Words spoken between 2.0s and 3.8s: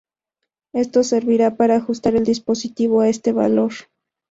el dispositivo a este valor.